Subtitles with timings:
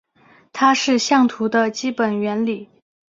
[0.51, 2.67] 它是相图的基本原理。